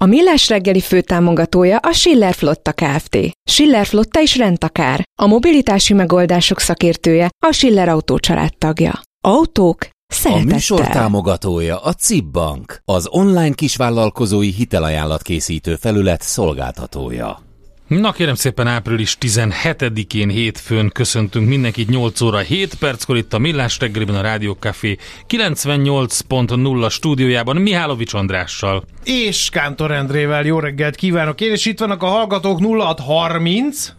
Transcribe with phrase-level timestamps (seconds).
[0.00, 3.18] A Millás reggeli főtámogatója a Schiller Flotta Kft.
[3.50, 5.02] Schiller Flotta is rendtakár.
[5.20, 8.18] A mobilitási megoldások szakértője a Schiller Autó
[8.58, 9.00] tagja.
[9.24, 10.50] Autók Szeretettel.
[10.50, 17.47] A műsor támogatója a CIP Bank, az online kisvállalkozói hitelajánlat készítő felület szolgáltatója.
[17.88, 23.78] Na kérem szépen április 17-én hétfőn köszöntünk mindenkit 8 óra 7 perckor itt a Millás
[23.78, 24.96] reggeliben a Rádió Café
[25.28, 28.84] 98.0 stúdiójában Mihálovics Andrással.
[29.04, 30.44] És Kántor Endrével.
[30.44, 31.40] Jó reggelt kívánok!
[31.40, 33.92] Én, és itt vannak a hallgatók 0630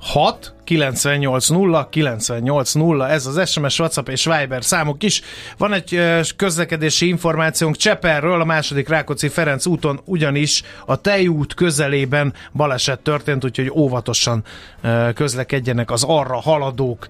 [0.00, 5.22] 6 98 0 98 0, ez az SMS, WhatsApp és Viber számok is.
[5.58, 6.00] Van egy
[6.36, 13.70] közlekedési információnk Cseperről, a második Rákóczi Ferenc úton ugyanis a tejút közelében baleset történt, úgyhogy
[13.74, 14.44] óvatosan
[15.14, 17.06] közlekedjenek az arra haladók.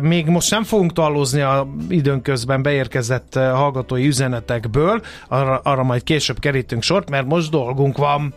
[0.00, 6.82] Még most nem fogunk tallozni a időnközben beérkezett hallgatói üzenetekből, arra, arra majd később kerítünk
[6.82, 8.34] sort, mert most dolgunk van.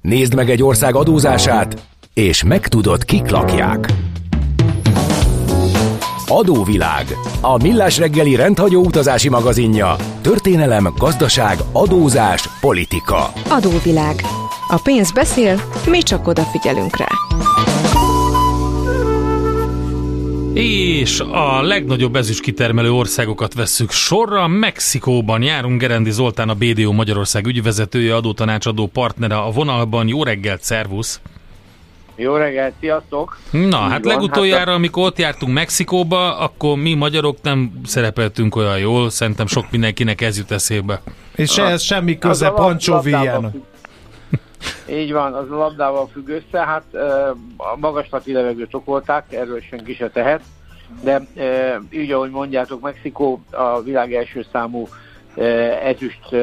[0.00, 1.82] Nézd meg egy ország adózását,
[2.14, 3.92] és megtudod, kik lakják.
[6.26, 7.16] Adóvilág.
[7.40, 9.96] A millás reggeli rendhagyó utazási magazinja.
[10.20, 13.32] Történelem, gazdaság, adózás, politika.
[13.48, 14.22] Adóvilág.
[14.68, 17.08] A pénz beszél, mi csak odafigyelünk rá.
[20.54, 24.46] És a legnagyobb ezüst kitermelő országokat vesszük sorra.
[24.46, 30.08] Mexikóban járunk Gerendi Zoltán, a BDO Magyarország ügyvezetője, adótanácsadó partnere a vonalban.
[30.08, 31.20] Jó reggelt, szervusz!
[32.16, 33.38] Jó reggelt, sziasztok!
[33.50, 34.76] Na, Így hát van, legutoljára, hát...
[34.76, 40.38] amikor ott jártunk Mexikóba, akkor mi magyarok nem szerepeltünk olyan jól, szerintem sok mindenkinek ez
[40.38, 41.02] jut eszébe.
[41.34, 41.70] És ah.
[41.70, 43.00] ez semmi köze Pancsó
[44.90, 46.94] Így van, az a labdával függ össze, hát
[47.56, 50.42] a magaslati levegőt okolták, erről senki se tehet,
[51.02, 51.22] de
[51.90, 54.88] így ahogy mondjátok, Mexikó a világ első számú
[55.82, 56.36] ezüst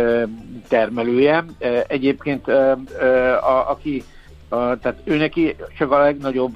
[0.68, 1.46] termelője.
[1.88, 4.04] Egyébként a, aki
[4.50, 6.54] tehát ő neki csak a legnagyobb,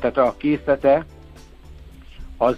[0.00, 1.04] tehát a készlete
[2.36, 2.56] az,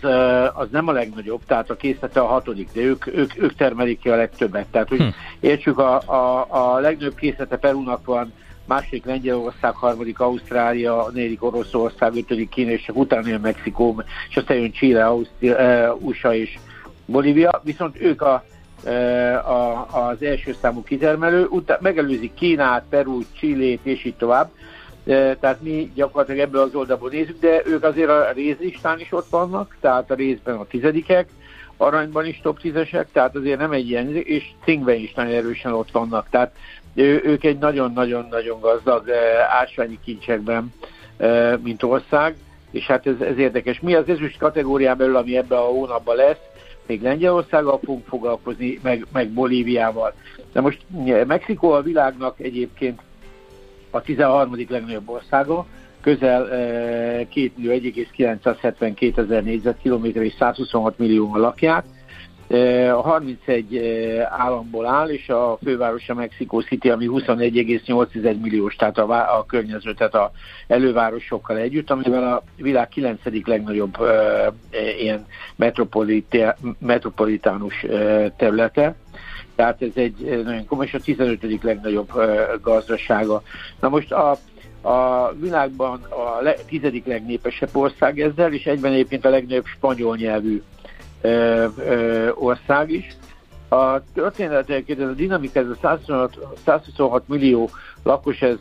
[0.55, 4.09] az nem a legnagyobb, tehát a készlete a hatodik, de ők, ők, ők termelik ki
[4.09, 4.67] a legtöbbet.
[4.71, 5.09] Tehát, hogy hm.
[5.41, 8.33] értsük, a, a, a legnagyobb készlete Perúnak van,
[8.73, 14.57] második Lengyelország, harmadik Ausztrália, negyedik Oroszország, ötödik Kína, és csak utána jön Mexikó, és aztán
[14.57, 16.59] jön Chile, Ausztria, uh, USA és
[17.07, 18.45] Bolívia, viszont ők a,
[18.85, 24.51] uh, a, az első számú kitermelő, utána megelőzik Kínát, Perú, Chilét és így tovább,
[25.41, 29.77] tehát mi gyakorlatilag ebből az oldalból nézzük, de ők azért a részlistán is ott vannak,
[29.81, 31.29] tehát a részben a tizedikek,
[31.77, 35.91] aranyban is top tízesek, tehát azért nem egy ilyen, és cinkben is nagyon erősen ott
[35.91, 36.55] vannak, tehát
[36.95, 39.11] ő, ők egy nagyon-nagyon-nagyon gazdag
[39.61, 40.73] ásványi kincsekben,
[41.63, 42.37] mint ország,
[42.71, 43.81] és hát ez, ez érdekes.
[43.81, 46.41] Mi az ezüst kategórián belül, ami ebben a hónapban lesz,
[46.87, 50.13] még Lengyelországgal fogunk foglalkozni, meg, meg Bolíviával.
[50.53, 50.79] De most
[51.27, 53.01] Mexikó a világnak egyébként
[53.91, 54.55] a 13.
[54.69, 55.67] legnagyobb országa,
[56.01, 61.85] közel 2 millió 1,972 ezer négyzetkilométer és 126 millió lakják.
[62.95, 63.77] A 31
[64.29, 70.15] államból áll, és a fővárosa Mexico City, ami 21,8 milliós, tehát a, a környező, tehát
[70.15, 70.31] a
[70.67, 73.21] elővárosokkal együtt, amivel a világ 9.
[73.45, 74.53] legnagyobb e,
[75.01, 75.27] ilyen
[76.79, 78.95] metropolitánus e, területe
[79.55, 81.63] tehát ez egy nagyon komoly, és a 15.
[81.63, 82.13] legnagyobb
[82.63, 83.43] gazdasága.
[83.81, 84.37] Na most a,
[84.89, 90.63] a világban a le, tizedik legnépesebb ország ezzel, és egyben egyébként a legnagyobb spanyol nyelvű
[91.23, 93.17] ö, ö, ország is.
[93.69, 97.71] A történetek, ez a dinamika, ez a 126, 126 millió
[98.03, 98.57] lakos, ez,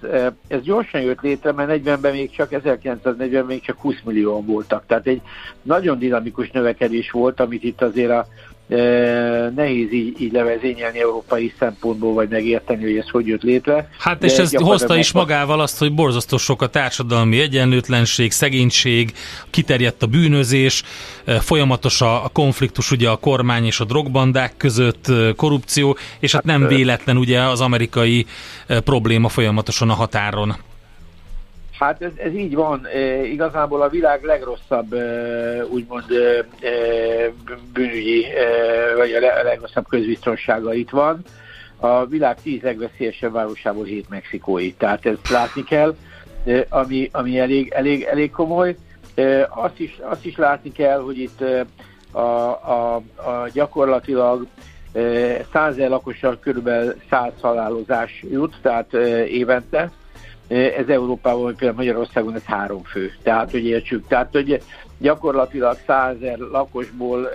[0.47, 4.85] ez gyorsan jött létre, mert 40-ben még csak 1940-ben még csak 20 millióan voltak.
[4.85, 5.21] Tehát egy
[5.61, 8.27] nagyon dinamikus növekedés volt, amit itt azért a,
[9.55, 13.89] nehéz így, így levezényelni európai szempontból, vagy megérteni, hogy ez hogy jött létre.
[13.99, 19.13] Hát és ez hozta is magával azt, hogy borzasztó sok a társadalmi egyenlőtlenség, szegénység,
[19.49, 20.83] kiterjedt a bűnözés,
[21.25, 26.67] folyamatos a konfliktus ugye a kormány és a drogbandák között, korrupció, és hát, hát nem
[26.67, 28.25] véletlen ugye az amerikai
[28.83, 30.55] probléma folyamatosan a határon.
[31.81, 32.85] Hát ez, ez így van.
[32.85, 36.45] E, igazából a világ legrosszabb, e, úgymond e,
[37.73, 41.21] bűnügyi, e, vagy a legrosszabb közbiztonsága itt van.
[41.79, 44.73] A világ tíz legveszélyesebb városából hét mexikói.
[44.73, 45.95] Tehát ezt látni kell,
[46.45, 48.75] e, ami, ami elég, elég, elég komoly.
[49.49, 51.43] Azt is, azt is látni kell, hogy itt
[52.11, 54.47] a, a, a gyakorlatilag
[55.53, 58.93] 100 lakossal körülbelül 100 halálozás jut, tehát
[59.27, 59.91] évente.
[60.51, 63.11] Ez Európában, például Magyarországon ez három fő.
[63.23, 64.07] Tehát, hogy értsük.
[64.07, 64.61] Tehát, hogy
[64.97, 66.15] gyakorlatilag 100
[66.51, 67.29] lakosból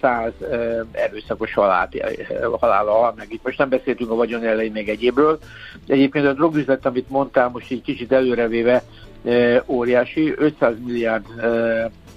[0.00, 0.32] 100
[0.92, 1.96] erőszakos halált,
[2.60, 3.26] halála hal meg.
[3.32, 5.38] Itt most nem beszéltünk a vagyon elején még egyébről.
[5.86, 8.82] Egyébként a drogüzlet, amit mondtál, most egy kicsit előrevéve
[9.66, 11.24] óriási, 500 milliárd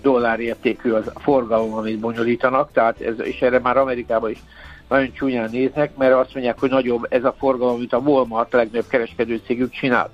[0.01, 4.44] dollár értékű az a forgalom, amit bonyolítanak, tehát ez, és erre már Amerikában is
[4.89, 8.57] nagyon csúnyán néznek, mert azt mondják, hogy nagyobb ez a forgalom, mint a Walmart a
[8.57, 10.09] legnagyobb kereskedő cégük csinált.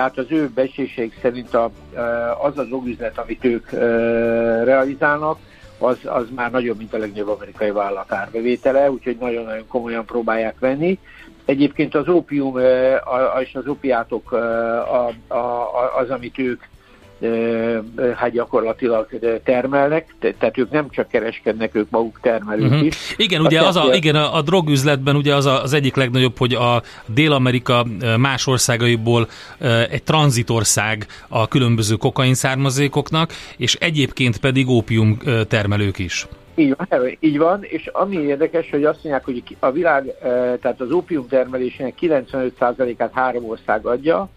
[0.00, 1.70] Tehát az ő becsléseik szerint a,
[2.42, 3.70] az a drogüzlet, amit ők
[4.64, 5.38] realizálnak,
[5.78, 10.98] az, az már nagyobb, mint a legnagyobb amerikai vállalat árbevétele, úgyhogy nagyon-nagyon komolyan próbálják venni.
[11.44, 12.58] Egyébként az ópium
[13.40, 14.32] és az opiátok
[16.00, 16.62] az, amit ők
[18.16, 19.08] hát gyakorlatilag
[19.44, 22.86] termelnek, tehát ők nem csak kereskednek, ők maguk termelők uh-huh.
[22.86, 23.14] is.
[23.16, 26.54] Igen, ugye az a, igen, a, a drogüzletben ugye az a, az egyik legnagyobb, hogy
[26.54, 27.86] a Dél-Amerika
[28.18, 29.28] más országaiból
[29.90, 35.18] egy tranzitország a különböző kokain származékoknak, és egyébként pedig ópium
[35.48, 36.26] termelők is.
[36.54, 40.14] Így van, így van, és ami érdekes, hogy azt mondják, hogy a világ,
[40.60, 44.28] tehát az ópium termelésének 95%-át három ország adja,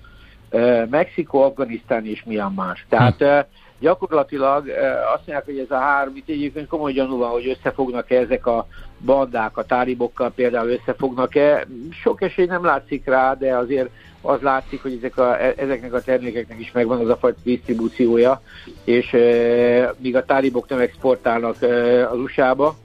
[0.90, 2.78] Mexikó, Afganisztán és Myanmar.
[2.90, 3.40] Tehát hm.
[3.80, 4.68] gyakorlatilag
[5.14, 8.68] azt mondják, hogy ez a három, itt egyébként komoly gyanú van, hogy összefognak-e ezek a
[9.06, 11.68] bandák, a tálibokkal például összefognak-e.
[11.90, 13.90] Sok esély nem látszik rá, de azért
[14.22, 18.42] az látszik, hogy ezek a, e, ezeknek a termékeknek is megvan az a fajta disztribúciója,
[18.84, 22.76] és e, míg a tálibok nem exportálnak e, az USA-ba,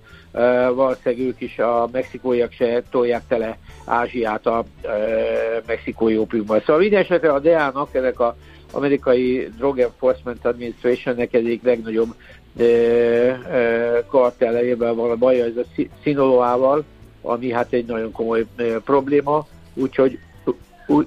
[0.75, 4.65] valószínűleg ők is a mexikóiak se tolják tele Ázsiát a
[5.67, 6.61] mexikói ópiummal.
[6.61, 8.37] Szóval minden esetre a DEA-nak, ennek a
[8.73, 12.15] amerikai Drug Enforcement Administration-nek egyik legnagyobb
[14.07, 16.85] kartellejében van a baja, ez a Sinaloával,
[17.23, 18.47] ami hát egy nagyon komoly
[18.85, 20.19] probléma, úgyhogy,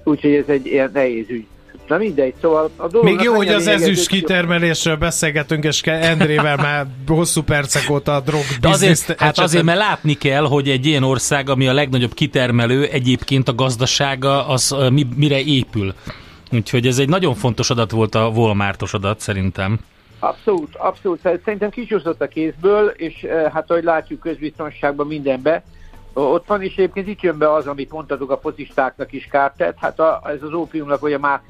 [0.03, 1.47] úgyhogy ez egy ilyen nehéz ügy.
[1.91, 3.07] Na mindegy, szóval a dolog...
[3.07, 8.41] Még jó, hogy az ezüst kitermelésről beszélgetünk, és Endrével már hosszú percek óta a drog
[8.61, 12.85] De azért, Hát azért, mert látni kell, hogy egy ilyen ország, ami a legnagyobb kitermelő,
[12.85, 15.93] egyébként a gazdasága, az mi, mire épül.
[16.51, 19.79] Úgyhogy ez egy nagyon fontos adat volt a Walmartos adat, szerintem.
[20.19, 21.19] Abszolút, abszolút.
[21.45, 25.63] Szerintem kicsúszott a kézből, és hát ahogy látjuk közbiztonságban mindenbe,
[26.13, 29.77] ott van, és egyébként itt jön be az, amit mondtatok a focistáknak is kárt tett.
[29.79, 31.41] Hát a, ez az ópiumnak, hogy a már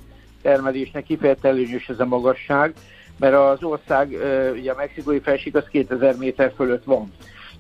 [0.42, 2.74] termelésnek kifejezetten előnyös ez a magasság,
[3.20, 4.08] mert az ország,
[4.54, 7.12] ugye a mexikói felség az 2000 méter fölött van.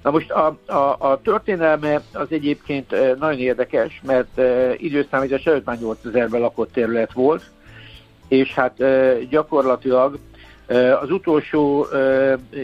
[0.03, 4.41] Na most a, a, a történelme az egyébként nagyon érdekes, mert
[4.81, 7.43] időszámítás előtt már 8000-ben lakott terület volt,
[8.27, 8.83] és hát
[9.29, 10.19] gyakorlatilag
[11.01, 11.87] az utolsó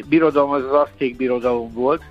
[0.09, 2.01] birodalom az az azték birodalom volt,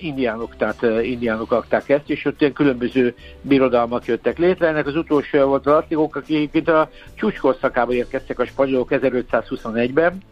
[0.00, 4.66] indiánok, tehát indiánok akták ezt, és ott ilyen különböző birodalmak jöttek létre.
[4.68, 10.22] Ennek az utolsó volt az aztékok, akik a csúcskorszakában érkeztek a spanyolok 1521-ben,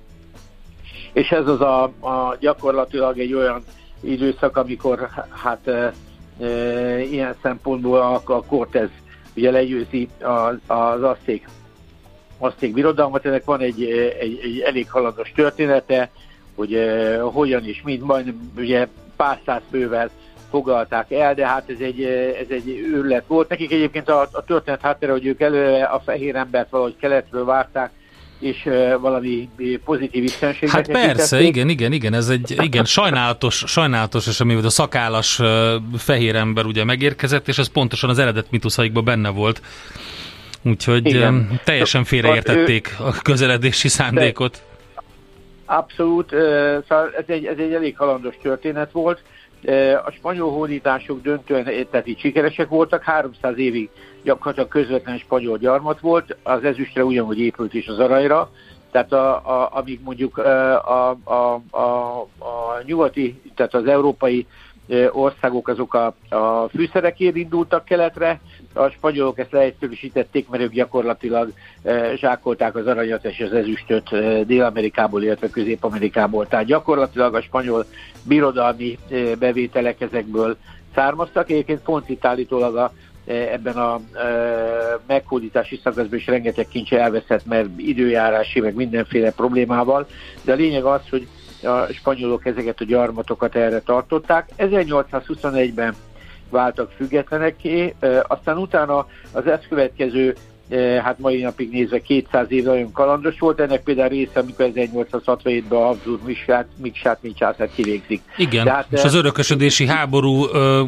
[1.12, 3.62] és ez az a, a gyakorlatilag egy olyan
[4.00, 5.92] időszak, amikor hát e,
[6.40, 8.88] e, ilyen szempontból a, a Cortez
[9.36, 11.48] ugye legyőzi az, az azték,
[12.38, 13.82] azték birodalmat, ennek van egy,
[14.20, 16.10] egy, egy elég haladós története,
[16.54, 18.88] hogy e, hogyan és mind, majdnem ugye
[19.20, 20.10] pár száz fővel
[20.50, 22.02] foglalták el, de hát ez egy,
[22.40, 23.48] ez egy őrület volt.
[23.48, 27.90] Nekik egyébként a, a történet háttere, hogy ők előre a fehér embert valahogy keletről várták,
[28.38, 28.68] és
[29.00, 29.48] valami
[29.84, 30.74] pozitív istenséget.
[30.74, 31.48] Hát persze, tették.
[31.48, 35.40] igen, igen, igen, ez egy igen, sajnálatos, sajnálatos, és amivel a szakállas
[35.98, 39.62] fehér ember ugye megérkezett, és ez pontosan az eredet mituszaikban benne volt.
[40.62, 41.60] Úgyhogy igen.
[41.64, 44.62] teljesen félreértették a közeledési szándékot.
[45.70, 46.28] Abszolút,
[46.88, 49.22] szóval ez egy, ez egy elég halandos történet volt.
[50.04, 53.90] A spanyol hódítások döntően tehát így sikeresek voltak, 300 évig
[54.22, 58.50] gyakorlatilag közvetlen spanyol gyarmat volt, az ezüstre ugyanúgy épült is az aranyra,
[58.90, 64.46] tehát a, a, amíg mondjuk a, a, a, a nyugati, tehát az európai
[65.10, 68.40] országok azok a, a fűszerekért indultak keletre,
[68.74, 74.44] a spanyolok ezt leegyszerűsítették, mert ők gyakorlatilag e, zsákolták az aranyat és az ezüstöt e,
[74.44, 76.46] Dél-Amerikából, illetve Közép-Amerikából.
[76.46, 77.86] Tehát gyakorlatilag a spanyol
[78.22, 80.56] birodalmi e, bevételek ezekből
[80.94, 81.50] származtak.
[81.50, 82.92] Egyébként Foncit állítólag a,
[83.26, 90.06] ebben a e, meghódítási szakaszban is rengeteg kincs elveszett, mert időjárási, meg mindenféle problémával.
[90.42, 91.26] De a lényeg az, hogy
[91.62, 94.48] a spanyolok ezeket a gyarmatokat erre tartották.
[94.58, 95.94] 1821-ben
[96.50, 100.37] váltak függetleneké, aztán utána az ezt következő
[101.02, 105.85] hát mai napig nézve 200 év nagyon kalandos volt, ennek például része, amikor 1867-ben a
[105.85, 108.23] Habsburg Miksát, Miksát Micsát kivégzik.
[108.37, 110.45] Igen, Tehát, és az örökösödési háború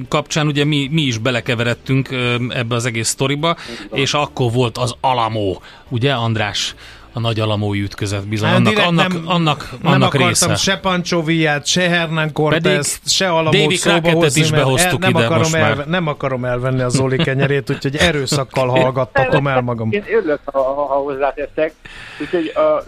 [0.08, 2.08] kapcsán ugye mi, mi is belekeveredtünk
[2.48, 3.56] ebbe az egész sztoriba,
[3.92, 5.56] és akkor volt az Alamo,
[5.88, 6.74] ugye András?
[7.12, 8.48] A nagy alamói ütközet bizony.
[8.48, 10.54] Hát, annak, annak, nem, annak, nem annak akartam része.
[10.54, 15.24] se Pancho Villát, se Hernán Cortez, se Alamót szóba hozni, is behoztuk el, nem ide
[15.24, 15.86] akarom most elve, már.
[15.86, 19.92] Nem akarom elvenni a Zoli kenyerét, úgyhogy erőszakkal hallgattatom el magam.
[19.92, 21.74] Én örülök, ha, ha, ha hozzáteszek.
[22.20, 22.84] Úgyhogy a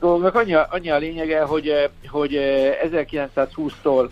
[0.00, 2.38] dolognak annyi, annyi a lényege, hogy, hogy
[2.90, 4.08] 1920-tól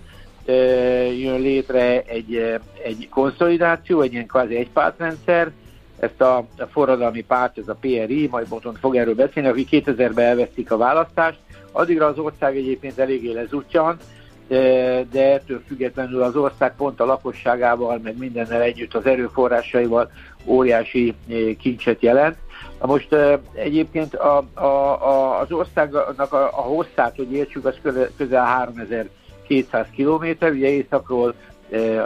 [1.19, 5.51] jön létre egy, egy konszolidáció, egy ilyen kvázi egypártrendszer,
[5.99, 10.71] ezt a, forradalmi párt, ez a PRI, majd Boton fog erről beszélni, akik 2000-ben elvesztik
[10.71, 11.39] a választást.
[11.73, 14.03] Addigra az ország egyébként eléggé lezutyant,
[15.11, 20.11] de, ettől függetlenül az ország pont a lakosságával, meg mindennel együtt az erőforrásaival
[20.45, 21.15] óriási
[21.59, 22.37] kincset jelent.
[22.81, 23.17] Na most
[23.55, 27.79] egyébként a, a, a, az országnak a, a hosszát, hogy értsük, az
[28.17, 31.35] közel 3200 km, ugye északról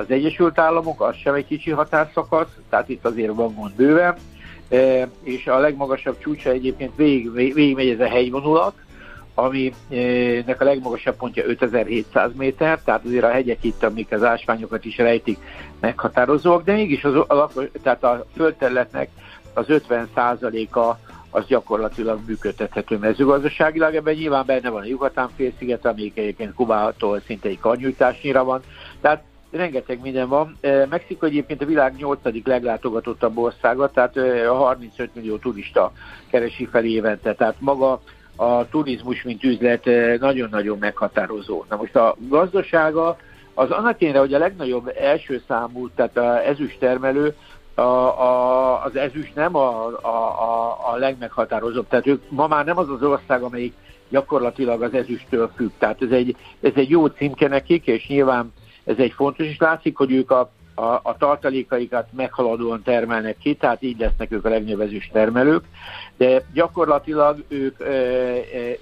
[0.00, 4.16] az Egyesült Államok, az sem egy kicsi határszakasz, tehát itt azért van gond bőven,
[5.22, 8.74] és a legmagasabb csúcsa egyébként végig, végig megy ez a hegyvonulat,
[9.34, 14.96] aminek a legmagasabb pontja 5700 méter, tehát azért a hegyek itt, amik az ásványokat is
[14.96, 15.38] rejtik,
[15.80, 17.50] meghatározóak, de mégis az, a,
[17.82, 19.08] tehát a földterületnek
[19.54, 20.96] az 50%-a
[21.30, 23.94] az gyakorlatilag működtethető mezőgazdaságilag.
[23.94, 28.60] Ebben nyilván benne van a Yucatán félsziget, amelyik egyébként Kubától szinte egy karnyújtásnyira van.
[29.00, 30.57] Tehát rengeteg minden van.
[30.88, 32.19] Mexiko egyébként a világ 8.
[32.45, 35.93] leglátogatottabb országa, tehát a 35 millió turista
[36.31, 37.35] keresi fel évente.
[37.35, 38.00] Tehát maga
[38.37, 39.85] a turizmus, mint üzlet
[40.21, 41.64] nagyon-nagyon meghatározó.
[41.69, 43.17] Na most a gazdasága
[43.55, 47.35] az annak kéne, hogy a legnagyobb első számú, tehát a ezüst termelő,
[47.75, 51.88] a, a, az ezüst nem a, a, a, a legmeghatározóbb.
[51.88, 53.75] Tehát ők ma már nem az az ország, amelyik
[54.09, 55.71] gyakorlatilag az ezüsttől függ.
[55.78, 58.52] Tehát ez egy, ez egy jó címke nekik, és nyilván
[58.88, 63.83] ez egy fontos, és látszik, hogy ők a, a, a tartalékaikat meghaladóan termelnek ki, tehát
[63.83, 65.64] így lesznek ők a ezüst termelők,
[66.16, 67.80] de gyakorlatilag ők,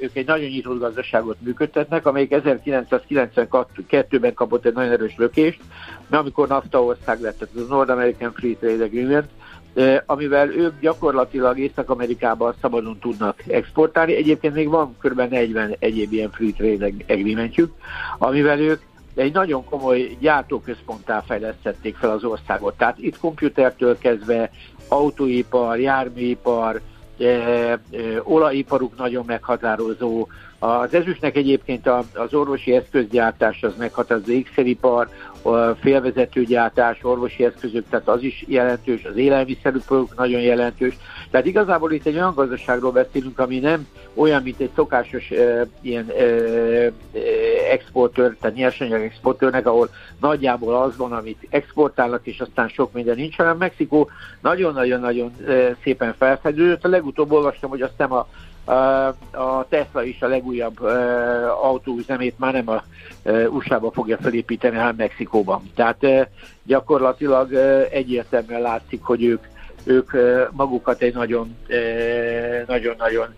[0.00, 5.60] ők egy nagyon nyitott gazdaságot működtetnek, amelyik 1992-ben kapott egy nagyon erős lökést,
[6.08, 9.28] mert amikor NAFTA ország lett, tehát az North American Free Trade Agreement,
[10.06, 14.16] amivel ők gyakorlatilag Észak-Amerikában szabadon tudnak exportálni.
[14.16, 15.20] Egyébként még van kb.
[15.20, 17.72] 40 egyéb ilyen free trade agreementjük,
[18.18, 18.80] amivel ők
[19.16, 22.76] egy nagyon komoly gyártóközponttá fejlesztették fel az országot.
[22.76, 24.50] Tehát itt komputertől kezdve
[24.88, 26.80] autóipar, járműipar,
[27.18, 27.78] e, e,
[28.22, 30.26] olajiparuk nagyon meghatározó.
[30.58, 35.08] Az ezüstnek egyébként az orvosi eszközgyártás az meghatározó ékszeripar,
[35.80, 40.96] félvezetőgyártás, orvosi eszközök, tehát az is jelentős, az élelmiszeripar nagyon jelentős.
[41.30, 46.10] Tehát igazából itt egy olyan gazdaságról beszélünk, ami nem olyan, mint egy szokásos e, ilyen
[46.10, 46.24] e,
[47.70, 49.88] exportőr, tehát nyersanyag exportőrnek, ahol
[50.20, 54.10] nagyjából az van, amit exportálnak, és aztán sok minden nincs, hanem Mexikó
[54.40, 55.32] nagyon-nagyon-nagyon
[55.82, 56.84] szépen felfedődött.
[56.84, 58.26] A legutóbb olvastam, hogy aztán a
[59.32, 60.82] a Tesla is a legújabb
[61.62, 62.82] autóüzemét már nem a
[63.48, 65.70] USA-ba fogja felépíteni, hanem Mexikóban.
[65.74, 66.06] Tehát
[66.62, 67.54] gyakorlatilag
[67.90, 69.44] egyértelműen látszik, hogy ők,
[69.84, 70.10] ők
[70.50, 71.56] magukat egy nagyon,
[72.66, 73.34] nagyon-nagyon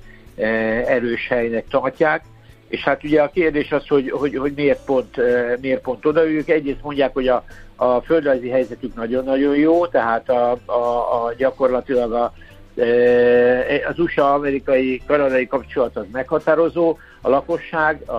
[0.86, 2.24] erős helynek tartják.
[2.68, 5.16] És hát ugye a kérdés az, hogy, hogy, hogy miért, pont,
[5.60, 6.30] miért pont oda.
[6.30, 7.44] Ők egyrészt mondják, hogy a,
[7.76, 12.32] a földrajzi helyzetük nagyon-nagyon jó, tehát a, a, a gyakorlatilag a,
[13.88, 18.12] az USA-amerikai kanadai kapcsolat az meghatározó, a lakosság, a,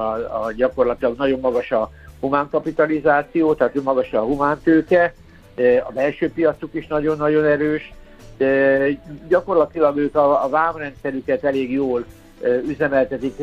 [0.46, 5.14] a gyakorlatilag nagyon magas a humánkapitalizáció, tehát magas a humántőke,
[5.88, 7.94] a belső piacuk is nagyon-nagyon erős,
[9.28, 12.06] gyakorlatilag ők a, a vámrendszerüket elég jól
[12.68, 13.38] üzemeltetik,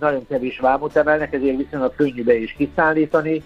[0.00, 3.42] nagyon kevés vámot emelnek, ezért viszonylag könnyű be is kiszállítani,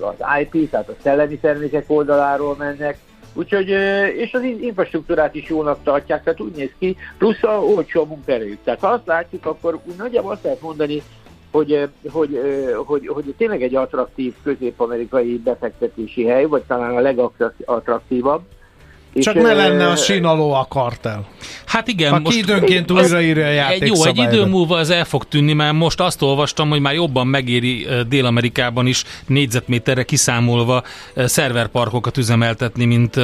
[0.00, 2.98] az IP, tehát a szellemi termékek oldaláról mennek,
[3.32, 3.68] Úgyhogy,
[4.16, 8.58] és az infrastruktúrát is jónak tartják, tehát úgy néz ki, plusz a olcsó munkerők.
[8.64, 11.02] Tehát ha azt látjuk, akkor úgy nagyjából azt lehet mondani,
[11.50, 12.40] hogy, hogy,
[12.86, 18.42] hogy, hogy tényleg egy attraktív közép-amerikai befektetési hely, vagy talán a legattraktívabb.
[19.14, 21.26] Csak és ne lenne a sinaló a kartel.
[21.66, 25.24] Hát igen, Aki most időnként újraírja a játék Jó, egy idő múlva ez el fog
[25.24, 30.82] tűnni, mert most azt olvastam, hogy már jobban megéri Dél-Amerikában is négyzetméterre kiszámolva
[31.14, 33.16] szerverparkokat üzemeltetni, mint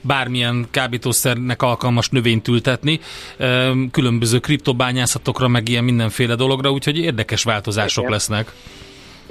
[0.00, 3.00] bármilyen kábítószernek alkalmas növényt ültetni,
[3.90, 8.12] különböző kriptobányászatokra, meg ilyen mindenféle dologra, úgyhogy érdekes változások igen.
[8.12, 8.52] lesznek.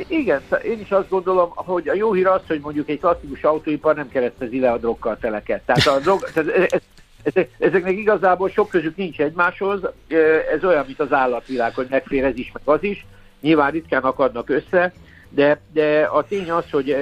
[0.08, 3.96] Igen, én is azt gondolom, hogy a jó hír az, hogy mondjuk egy klasszikus autóipar
[3.96, 5.62] nem keresztezi le a drogkarteleket.
[5.66, 6.82] Tehát a drog, tehát ez,
[7.24, 9.80] ezek, ezeknek igazából sok közük nincs egymáshoz,
[10.54, 13.06] ez olyan, mint az állatvilág, hogy megfér ez is, meg az is.
[13.42, 14.94] Nyilván ritkán akadnak össze,
[15.30, 16.96] de, de a tény az, hogy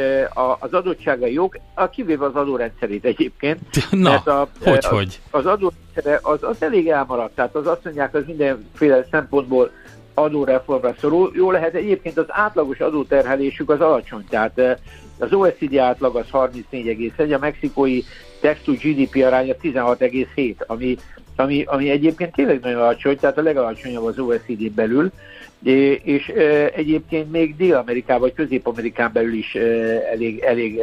[0.60, 3.60] az adottságai jók, a kivéve az adórendszerét egyébként.
[3.92, 5.20] Na, mert a, hogy, az, hogy?
[5.32, 9.72] Az adórendszere az, az elég elmaradt, tehát az azt mondják, az mindenféle szempontból
[10.16, 11.32] adóreformra szorul.
[11.36, 14.80] Jó lehet, egyébként az átlagos adóterhelésük az alacsony, tehát
[15.20, 18.02] az OECD átlag az 34,1, a mexikói
[18.42, 20.98] textu GDP aránya 16,7, ami,
[21.36, 25.12] ami, ami egyébként tényleg nagyon alacsony, tehát a legalacsonyabb az OECD belül,
[26.04, 26.28] és
[26.76, 29.56] egyébként még Dél-Amerikában vagy Közép-Amerikán belül is
[30.12, 30.80] elég, elég,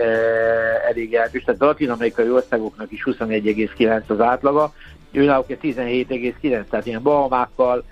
[0.89, 4.73] elég jelentős, tehát a latin-amerikai országoknak is 21,9 az átlaga,
[5.13, 7.85] őnáluk 17,9, tehát ilyen Bahamákkal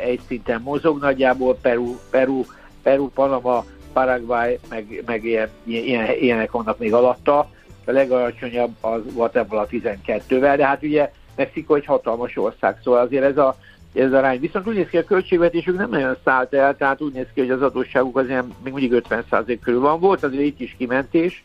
[0.00, 2.44] egy szinten mozog nagyjából, Peru, Peru,
[2.82, 7.38] Peru Panama, Paraguay, meg, meg ilyen, ilyen, ilyenek vannak még alatta,
[7.84, 13.36] a legalacsonyabb az Guatemala 12-vel, de hát ugye Mexikó egy hatalmas ország, szóval azért ez
[13.36, 13.56] a
[13.94, 14.40] ez a rány.
[14.40, 17.50] Viszont úgy néz ki, a költségvetésük nem nagyon szállt el, tehát úgy néz ki, hogy
[17.50, 20.00] az adósságuk az ilyen még mindig 50% körül van.
[20.00, 21.44] Volt azért itt is kimentés,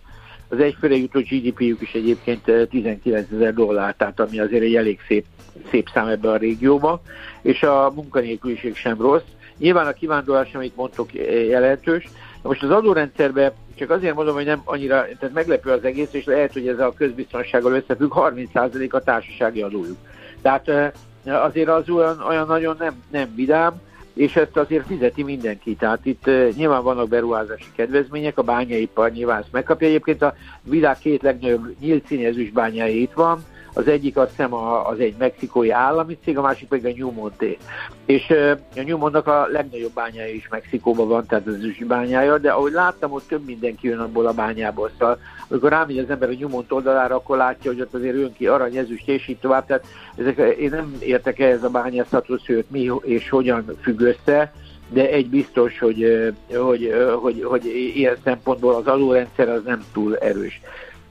[0.54, 5.00] az egyfőre jutó GDP-jük is egyébként 19 eh, ezer dollár, tehát ami azért egy elég
[5.08, 5.26] szép,
[5.70, 7.00] szép szám ebben a régióban,
[7.42, 9.24] és a munkanélküliség sem rossz.
[9.58, 12.04] Nyilván a kivándorlás, amit mondtok, eh, jelentős.
[12.42, 16.26] Na most az adórendszerben csak azért mondom, hogy nem annyira, tehát meglepő az egész, és
[16.26, 19.98] lehet, hogy ez a közbiztonsággal összefügg, 30% a társasági adójuk.
[20.42, 20.92] Tehát eh,
[21.24, 23.82] azért az olyan, olyan nagyon nem, nem vidám,
[24.14, 25.76] és ezt azért fizeti mindenki.
[25.76, 29.88] Tehát itt uh, nyilván vannak beruházási kedvezmények, a bányaipar nyilván ezt megkapja.
[29.88, 35.00] Egyébként a világ két legnagyobb nyílt színezős bányai itt van, az egyik azt hiszem az
[35.00, 37.58] egy mexikói állami cég, a másik pedig a Newmonté.
[38.06, 38.30] És
[38.76, 43.12] a Newmontnak a legnagyobb bányája is Mexikóban van, tehát az ősi bányája, de ahogy láttam,
[43.12, 44.92] ott több mindenki jön abból a bányából.
[45.00, 48.48] Szóval amikor rámegy az ember a Newmont oldalára, akkor látja, hogy ott azért jön ki
[48.48, 49.66] arany, ezüst és így tovább.
[49.66, 54.54] Tehát ezek, én nem értek ehhez a bányászathoz, hogy mi és hogyan függ össze,
[54.90, 60.62] de egy biztos, hogy, hogy, hogy, hogy ilyen szempontból az adórendszer az nem túl erős.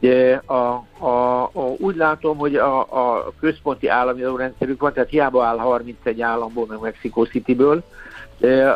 [0.02, 5.44] De a, a, a, úgy látom, hogy a, a központi állami adórendszerük van, tehát hiába
[5.44, 7.82] áll 31 államból, meg Mexico Cityből,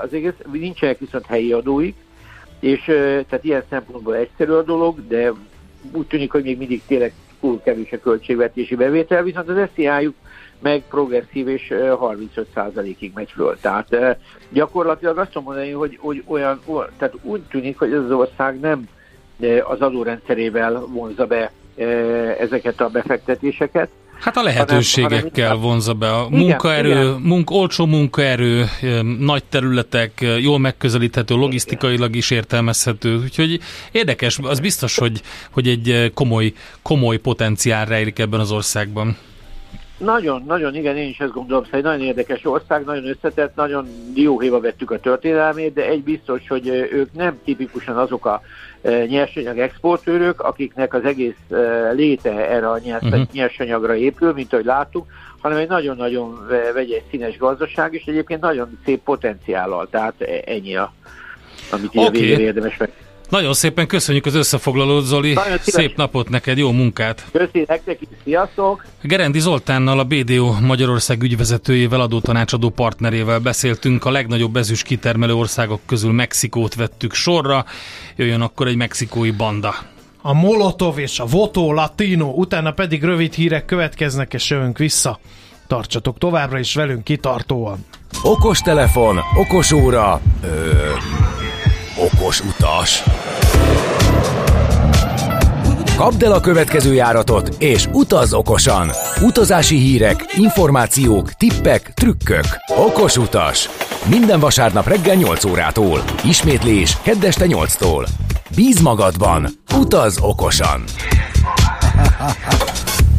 [0.03, 1.97] az egész, nincsenek viszont helyi adóik,
[2.61, 2.85] és
[3.29, 5.33] tehát ilyen szempontból egyszerű a dolog, de
[5.93, 10.15] úgy tűnik, hogy még mindig tényleg túl kevés a költségvetési bevétel, viszont az SZIA-juk
[10.59, 13.59] meg progresszív és 35%-ig megy föl.
[13.61, 14.17] Tehát
[14.51, 16.61] gyakorlatilag azt mondani, hogy, hogy olyan,
[16.99, 18.89] tehát úgy tűnik, hogy az ország nem
[19.65, 21.85] az adórendszerével vonza be e,
[22.41, 23.89] ezeket a befektetéseket.
[24.21, 27.21] Hát a lehetőségekkel hanem, vonza be a igen, munkaerő, igen.
[27.23, 33.61] Munk, olcsó munkaerő, e, nagy területek, e, jól megközelíthető, logisztikailag is értelmezhető, úgyhogy
[33.93, 35.21] érdekes, az biztos, hogy,
[35.51, 39.17] hogy egy komoly, komoly potenciál rejlik ebben az országban.
[39.99, 43.89] Nagyon, nagyon, igen, én is ezt gondolom, hogy szóval nagyon érdekes ország, nagyon összetett, nagyon
[44.15, 48.43] dióhéva vettük a történelmét, de egy biztos, hogy ők nem tipikusan azok a
[48.83, 51.37] nyersanyag exportőrök, akiknek az egész
[51.93, 53.21] léte erre a uh-huh.
[53.33, 55.07] nyersanyagra épül, mint ahogy láttuk,
[55.41, 60.93] hanem egy nagyon-nagyon vegyes színes gazdaság, és egyébként nagyon szép potenciállal, tehát e, ennyi a,
[61.71, 62.35] amit okay.
[62.35, 62.93] a érdemes meg.
[63.29, 65.39] Nagyon szépen köszönjük az összefoglalót, Zoli.
[65.61, 67.27] Szép napot neked, jó munkát.
[67.33, 68.85] Köszönjük nektek is, sziasztok.
[69.03, 74.05] Gerendi Zoltánnal, a BDO Magyarország ügyvezetőjével, adótanácsadó partnerével beszéltünk.
[74.05, 77.65] A legnagyobb ezüst kitermelő országok közül Mexikót vettük sorra.
[78.17, 79.75] Jöjjön akkor egy mexikói banda.
[80.23, 85.19] A Molotov és a Voto Latino, utána pedig rövid hírek következnek, és jövünk vissza.
[85.67, 87.85] Tartsatok továbbra is velünk kitartóan.
[88.23, 91.46] Okos telefon, okos óra, ö
[91.97, 93.03] okos utas.
[95.97, 98.91] Kapd el a következő járatot, és utazz okosan!
[99.23, 102.45] Utazási hírek, információk, tippek, trükkök.
[102.77, 103.69] Okos utas!
[104.09, 106.03] Minden vasárnap reggel 8 órától.
[106.25, 108.09] Ismétlés keddeste 8-tól.
[108.57, 109.47] Bíz magadban!
[109.75, 110.85] Utazz okosan!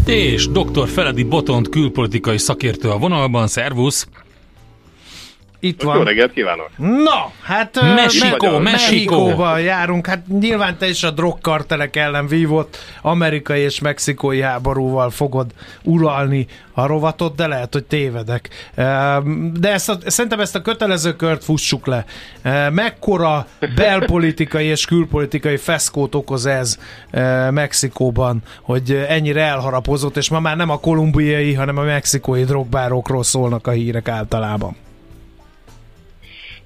[0.06, 0.88] És dr.
[0.88, 3.48] Feledi Botont külpolitikai szakértő a vonalban.
[3.48, 4.08] Szervusz!
[5.60, 5.98] Itt van.
[5.98, 6.70] Jó reggelt kívánok!
[6.78, 10.08] Na, hát Mexikó, Mexikóba járunk.
[10.08, 15.52] Hát nyilván te is a drogkartelek ellen vívott amerikai és mexikói háborúval fogod
[15.84, 18.50] uralni a rovatot, de lehet, hogy tévedek.
[19.54, 22.06] De ezt a, szerintem ezt a kötelező kört fussuk le.
[22.70, 26.80] Mekkora belpolitikai és külpolitikai feszkót okoz ez
[27.50, 33.67] Mexikóban, hogy ennyire elharapozott, és ma már nem a kolumbiai, hanem a mexikói drogbárokról szólnak
[33.67, 34.76] a hírek általában.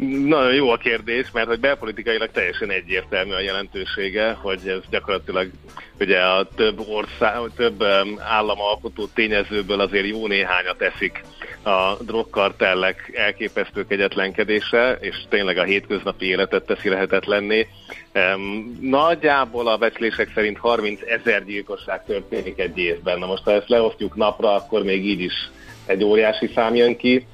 [0.10, 5.50] Nagyon jó a kérdés, mert hogy belpolitikailag teljesen egyértelmű a jelentősége, hogy ez gyakorlatilag
[6.00, 7.84] ugye a több ország, több
[8.18, 11.24] államalkotó tényezőből azért jó néhányat eszik
[11.64, 17.68] a drogkartellek elképesztő kegyetlenkedése, és tényleg a hétköznapi életet teszi lehetetlenné.
[18.80, 23.20] Nagyjából a becslések szerint 30 ezer gyilkosság történik egy évben.
[23.20, 25.50] Na most ha ezt leosztjuk napra, akkor még így is
[25.86, 27.28] egy óriási szám jön ki.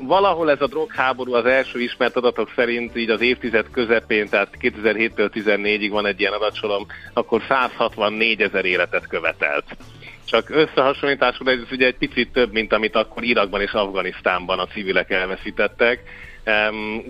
[0.00, 5.30] Valahol ez a drogháború az első ismert adatok szerint így az évtized közepén, tehát 2007-től
[5.34, 9.64] 14-ig van egy ilyen adatsorom, akkor 164 ezer életet követelt.
[10.24, 15.10] Csak összehasonlításul ez ugye egy picit több, mint amit akkor Irakban és Afganisztánban a civilek
[15.10, 16.02] elveszítettek.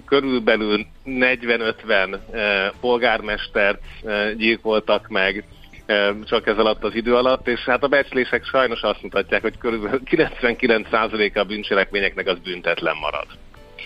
[0.07, 2.41] Körülbelül 40-50 uh,
[2.81, 5.45] polgármestert uh, gyilkoltak meg,
[6.25, 10.01] csak ez alatt az idő alatt, és hát a becslések sajnos azt mutatják, hogy kb.
[10.11, 13.27] 99%-a a bűncselekményeknek az büntetlen marad.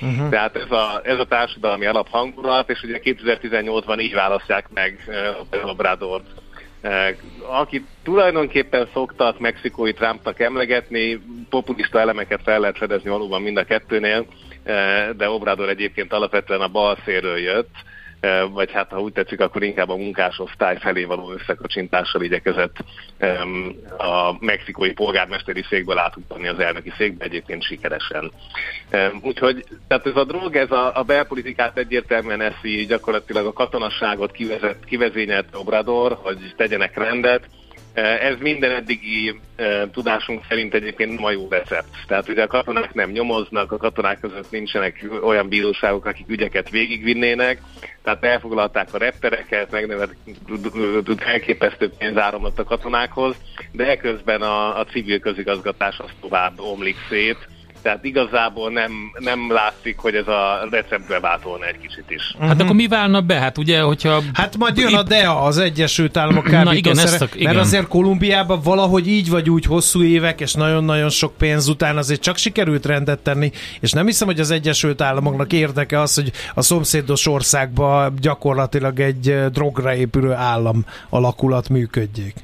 [0.01, 0.29] Uh-huh.
[0.29, 5.05] Tehát ez a, ez a társadalmi alaphangulat, és ugye 2018-ban így választják meg
[5.61, 6.27] uh, Obradort,
[6.83, 13.65] uh, aki tulajdonképpen szoktak mexikói Trumpnak emlegetni, populista elemeket fel lehet fedezni valóban mind a
[13.65, 14.27] kettőnél,
[14.65, 17.75] uh, de Obrador egyébként alapvetően a bal szélről jött,
[18.53, 22.77] vagy hát ha úgy tetszik, akkor inkább a munkásosztály felé való összekacsintással igyekezett
[23.99, 28.33] a mexikói polgármesteri székből átutani az elnöki székbe, egyébként sikeresen.
[29.21, 34.85] Úgyhogy tehát ez a drog, ez a, a belpolitikát egyértelműen eszi, gyakorlatilag a katonasságot kivezet,
[34.85, 37.49] kivezényelt Obrador, hogy tegyenek rendet,
[38.21, 39.41] ez minden eddigi
[39.93, 41.89] tudásunk szerint egyébként ma jó recept.
[42.07, 47.61] Tehát ugye a katonák nem nyomoznak, a katonák között nincsenek olyan bíróságok, akik ügyeket végigvinnének,
[48.03, 50.15] tehát elfoglalták a reptereket, megnevet
[51.19, 53.37] elképesztő pénzáramlott a katonákhoz,
[53.73, 57.49] de eközben a, a civil közigazgatás az tovább omlik szét,
[57.83, 62.23] tehát igazából nem, nem látszik, hogy ez a receptbe váltolna egy kicsit is.
[62.39, 62.63] Hát uh-huh.
[62.63, 63.35] akkor mi válna be?
[63.35, 64.23] Hát ugye, hogyha...
[64.33, 67.55] Hát majd jön a DEA, az Egyesült Államok kábítószere, igen, ezt a, igen.
[67.55, 72.21] mert azért Kolumbiában valahogy így vagy úgy hosszú évek, és nagyon-nagyon sok pénz után azért
[72.21, 76.63] csak sikerült rendet tenni, és nem hiszem, hogy az Egyesült Államoknak érdeke az, hogy a
[76.63, 82.35] szomszédos országban gyakorlatilag egy drogra épülő állam alakulat működjék.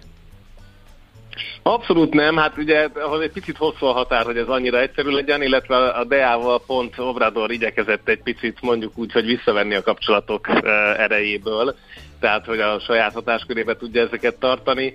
[1.63, 5.43] Abszolút nem, hát ugye ahhoz egy picit hosszú a határ, hogy ez annyira egyszerű legyen,
[5.43, 10.49] illetve a DEA-val pont Obrador igyekezett egy picit mondjuk úgy, hogy visszavenni a kapcsolatok
[10.97, 11.75] erejéből,
[12.21, 14.95] tehát hogy a saját hatáskörébe tudja ezeket tartani.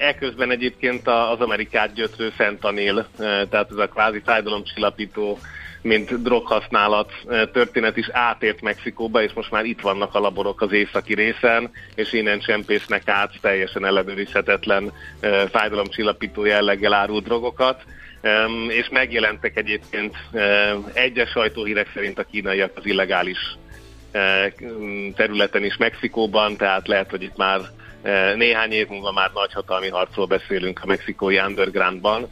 [0.00, 5.38] Eközben egyébként az Amerikát gyötrő fentanil, tehát ez a kvázi fájdalomcsillapító
[5.86, 7.12] mint droghasználat
[7.52, 12.12] történet is átért Mexikóba, és most már itt vannak a laborok az északi részen, és
[12.12, 14.92] innen csempésznek át teljesen ellenőrizhetetlen
[15.50, 17.82] fájdalomcsillapító jelleggel árult drogokat.
[18.68, 20.16] És megjelentek egyébként
[20.92, 23.38] egyes sajtóhírek szerint a kínaiak az illegális
[25.16, 27.60] területen is Mexikóban, tehát lehet, hogy itt már
[28.36, 32.28] néhány év múlva már nagyhatalmi harcról beszélünk a mexikói undergroundban.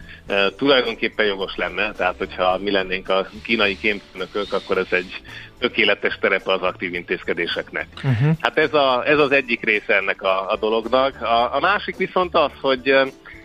[0.57, 5.21] Tulajdonképpen jogos lenne, tehát hogyha mi lennénk a kínai kémfőnökök, akkor ez egy
[5.59, 7.87] tökéletes terepe az aktív intézkedéseknek.
[7.97, 8.37] Uh-huh.
[8.41, 11.23] Hát ez, a, ez az egyik része ennek a, a dolognak.
[11.23, 12.95] A, a másik viszont az, hogy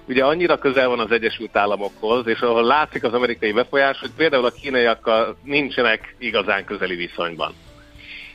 [0.08, 4.46] ugye annyira közel van az Egyesült Államokhoz, és ahol látszik az amerikai befolyás, hogy például
[4.46, 7.54] a kínaiakkal nincsenek igazán közeli viszonyban.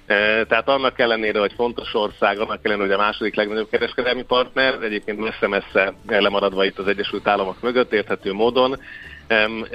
[0.07, 5.19] Tehát annak ellenére, hogy fontos ország, annak ellenére, hogy a második legnagyobb kereskedelmi partner, egyébként
[5.19, 8.81] messze-messze lemaradva itt az Egyesült Államok mögött érthető módon,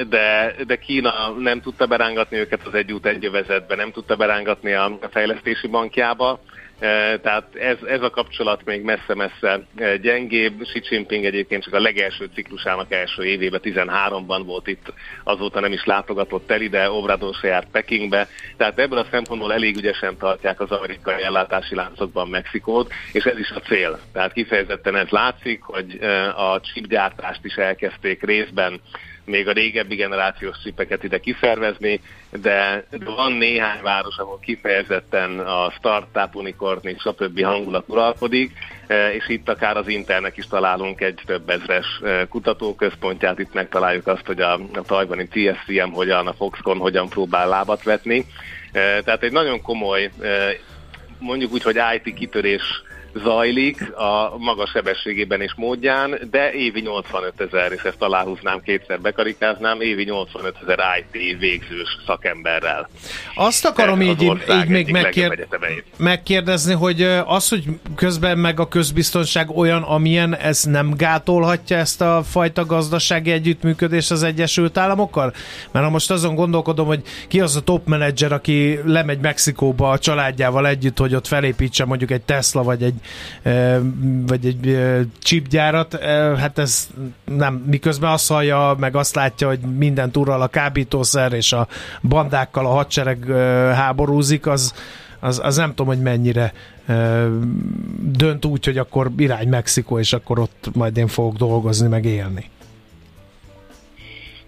[0.09, 4.73] de, de Kína nem tudta berángatni őket az egy út egy övezetbe, nem tudta berángatni
[4.73, 6.39] a fejlesztési bankjába,
[7.21, 9.61] tehát ez, ez a kapcsolat még messze-messze
[10.01, 10.61] gyengébb.
[10.61, 15.85] Xi Jinping egyébként csak a legelső ciklusának első évében, 13-ban volt itt, azóta nem is
[15.85, 20.71] látogatott el ide, Obrador se járt Pekingbe, tehát ebből a szempontból elég ügyesen tartják az
[20.71, 23.99] amerikai ellátási láncokban Mexikót, és ez is a cél.
[24.13, 25.99] Tehát kifejezetten ez látszik, hogy
[26.35, 28.81] a chipgyártást is elkezdték részben
[29.29, 32.01] még a régebbi generációs csipeket ide kiszervezni,
[32.41, 38.51] de van néhány város, ahol kifejezetten a startup, unicorn és többi hangulat uralkodik,
[38.87, 44.07] e, és itt akár az Internek is találunk egy több ezres e, kutatóközpontját, itt megtaláljuk
[44.07, 48.25] azt, hogy a, a tajvani TSCM hogyan, a Foxconn hogyan próbál lábat vetni.
[48.71, 50.11] E, tehát egy nagyon komoly,
[51.19, 57.71] mondjuk úgy, hogy IT kitörés zajlik a magas sebességében és módján, de évi 85 ezer,
[57.71, 62.89] és ezt aláhúznám, kétszer bekarikáznám, évi 85 ezer IT végzős szakemberrel.
[63.35, 65.47] Azt akarom így, így még megkér,
[65.97, 67.63] megkérdezni, hogy az, hogy
[67.95, 74.23] közben meg a közbiztonság olyan, amilyen, ez nem gátolhatja ezt a fajta gazdasági együttműködést az
[74.23, 75.33] Egyesült Államokkal?
[75.71, 79.99] Mert ha most azon gondolkodom, hogy ki az a top menedzser, aki lemegy Mexikóba a
[79.99, 82.98] családjával együtt, hogy ott felépítse mondjuk egy Tesla vagy egy
[84.27, 84.77] vagy egy
[85.19, 86.03] chipgyárat,
[86.37, 86.87] hát ez
[87.25, 91.67] nem, miközben azt hallja, meg azt látja, hogy minden túral a kábítószer és a
[92.01, 93.25] bandákkal a hadsereg
[93.73, 94.73] háborúzik, az,
[95.19, 96.53] az, az nem tudom, hogy mennyire
[97.99, 102.49] dönt úgy, hogy akkor irány Mexikó, és akkor ott majd én fogok dolgozni, meg élni.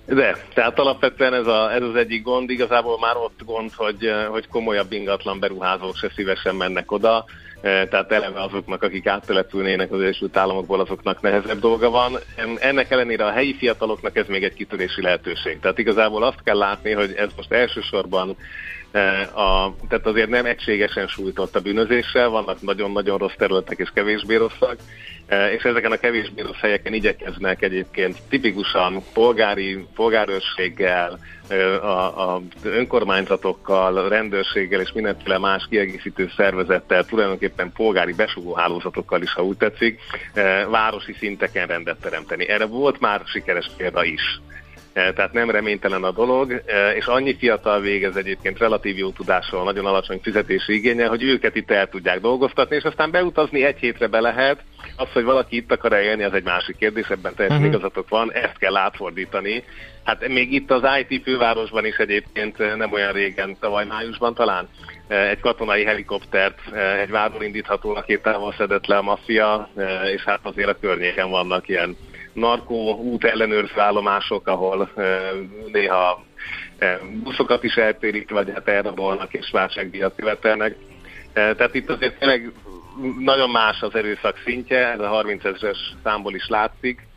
[0.06, 4.48] De, tehát alapvetően ez, a, ez az egyik gond, igazából már ott gond, hogy, hogy
[4.48, 7.26] komolyabb ingatlan beruházók se szívesen mennek oda,
[7.62, 12.18] tehát eleve azoknak, akik áttelepülnének az Egyesült Államokból, azoknak nehezebb dolga van.
[12.60, 15.60] Ennek ellenére a helyi fiataloknak ez még egy kitörési lehetőség.
[15.60, 18.36] Tehát igazából azt kell látni, hogy ez most elsősorban
[19.34, 24.76] a, tehát azért nem egységesen sújtott a bűnözéssel, vannak nagyon-nagyon rossz területek és kevésbé rosszak,
[25.28, 31.20] e, és ezeken a kevésbé rossz helyeken igyekeznek egyébként tipikusan polgári, polgárőrséggel,
[31.82, 39.58] a, a önkormányzatokkal, rendőrséggel és mindenféle más kiegészítő szervezettel, tulajdonképpen polgári besugóhálózatokkal is, ha úgy
[39.58, 40.00] tetszik,
[40.70, 42.50] városi szinteken rendet teremteni.
[42.50, 44.42] Erre volt már sikeres példa is.
[44.94, 46.64] Tehát nem reménytelen a dolog,
[46.96, 51.72] és annyi fiatal végez egyébként relatív jó tudással, nagyon alacsony fizetési igénye, hogy őket itt
[51.72, 54.60] el tudják dolgoztatni, és aztán beutazni egy hétre be lehet.
[54.96, 57.74] Az, hogy valaki itt akar élni, az egy másik kérdés, ebben teljesen uh-huh.
[57.74, 59.64] igazatok van, ezt kell átfordítani,
[60.04, 64.68] Hát még itt az IT fővárosban is egyébként eh, nem olyan régen, tavaly májusban talán
[65.08, 69.70] eh, egy katonai helikoptert eh, egy váról indítható rakétával szedett le a maffia,
[70.14, 71.98] és hát azért a környéken vannak ilyen
[72.34, 74.90] narkó út ellenőrző állomások, ahol
[75.72, 76.24] néha
[77.24, 80.76] buszokat is eltérik, vagy hát elrabolnak és válságdíjat követelnek.
[81.34, 82.52] Tehát itt azért tényleg
[83.20, 87.08] nagyon más az erőszak szintje, ez a 30 ezeres számból is látszik,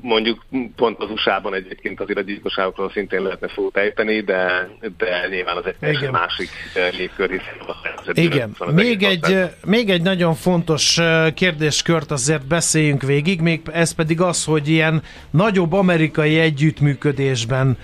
[0.00, 0.44] Mondjuk
[0.76, 5.66] pont az USA-ban egyébként azért a gyilkosságokról szintén lehetne szót ejteni, de, de nyilván az
[5.66, 11.30] egy teljesen másik eh, légkör, hiszen Igen, még egy, eh, még egy nagyon fontos eh,
[11.32, 17.78] kérdéskört azért beszéljünk végig, még ez pedig az, hogy ilyen nagyobb amerikai együttműködésben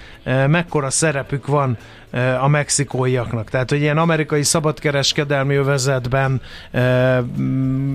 [0.46, 1.78] mekkora szerepük van
[2.40, 3.50] a mexikóiaknak.
[3.50, 6.40] Tehát, hogy ilyen amerikai szabadkereskedelmi övezetben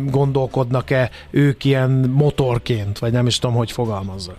[0.06, 4.34] gondolkodnak-e ők ilyen motorként, vagy nem is tudom, hogy fogalmazza.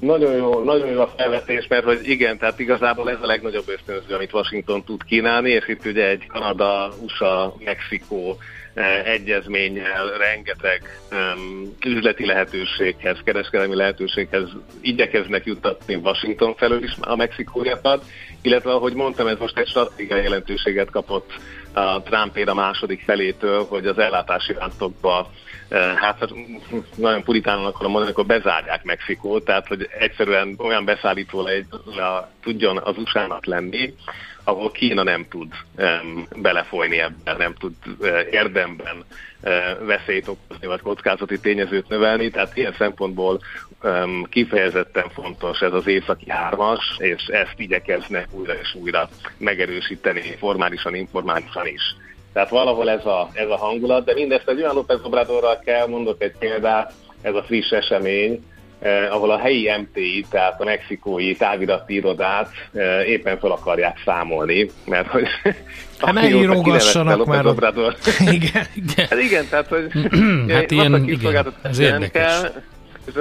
[0.00, 4.14] Nagyon jó, nagyon jó a felvetés, mert hogy igen, tehát igazából ez a legnagyobb ösztönző,
[4.14, 8.36] amit Washington tud kínálni, és itt ugye egy Kanada, USA, Mexikó
[9.04, 10.82] egyezménnyel rengeteg
[11.12, 14.48] um, üzleti lehetőséghez, kereskedelmi lehetőséghez
[14.80, 18.04] igyekeznek juttatni Washington felől is a mexikóiakat,
[18.42, 21.30] illetve ahogy mondtam, ez most egy stratégiai jelentőséget kapott
[21.72, 25.30] a Trumpér a második felétől, hogy az ellátási láncokba
[25.96, 26.32] hát
[26.96, 32.96] nagyon puritánul akarom mondani, akkor bezárják Mexikót, tehát hogy egyszerűen olyan beszállító le, tudjon az
[32.96, 33.94] usa lenni,
[34.44, 39.04] ahol Kína nem tud um, belefolyni ebben, nem tud uh, érdemben
[39.42, 43.40] uh, veszélyt okozni, vagy kockázati tényezőt növelni, tehát ilyen szempontból
[43.82, 50.94] um, kifejezetten fontos ez az északi hármas, és ezt igyekeznek újra és újra megerősíteni formálisan,
[50.94, 51.82] informálisan is.
[52.32, 56.22] Tehát valahol ez a, ez a hangulat, de mindezt egy olyan López Obradorral kell, mondok
[56.22, 58.44] egy példát, ez a friss esemény,
[58.82, 64.70] eh, ahol a helyi MTI, tehát a mexikói távirati irodát eh, éppen fel akarják számolni,
[64.86, 65.26] mert hogy
[65.98, 67.46] Hát ne írogassanak már.
[67.46, 67.96] Obrador.
[68.20, 69.06] igen, igen.
[69.08, 69.90] Hát igen, tehát hogy
[70.54, 72.40] hát ilyen, igen, ez érdekes.
[72.40, 72.52] Kell,
[73.06, 73.14] és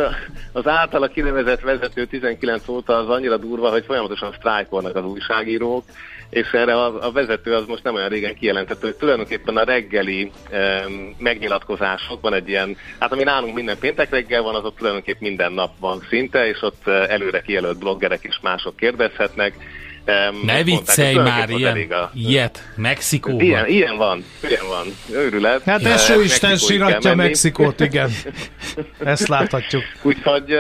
[0.52, 5.84] az általa kinevezett vezető 19 óta az annyira durva, hogy folyamatosan sztrájkolnak az újságírók,
[6.32, 10.32] és erre a, a vezető az most nem olyan régen kijelentett, hogy tulajdonképpen a reggeli
[10.52, 10.86] e,
[11.18, 15.52] megnyilatkozások van egy ilyen, hát ami nálunk minden péntek reggel van, az ott tulajdonképpen minden
[15.52, 19.54] nap van szinte, és ott eh, előre kijelölt bloggerek és mások kérdezhetnek,
[20.08, 23.46] Um, ne viccelj már, ilyen, a, ilyet, Mexikóban.
[23.46, 25.64] Ilyen, ilyen van, ilyen van, őrület.
[25.64, 28.12] Hát esőisten siratja Mexikót, igen.
[29.04, 29.84] Ezt láthatjuk.
[30.02, 30.56] Úgyhogy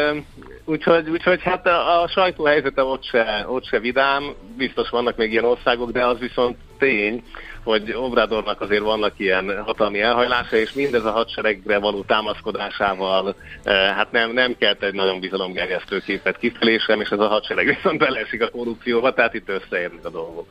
[0.72, 4.24] Úgyhogy, úgyhogy hát a, a sajtó helyzete ott se, ott se vidám,
[4.58, 7.24] biztos vannak még ilyen országok, de az viszont tény,
[7.64, 14.12] hogy Obradornak azért vannak ilyen hatalmi elhajlása, és mindez a hadseregre való támaszkodásával eh, hát
[14.12, 18.50] nem, nem kelt egy nagyon bizalomgerjesztő képet kifelésem, és ez a hadsereg viszont beleesik a
[18.50, 20.48] korrupcióba, tehát itt összeérnek a dolgok.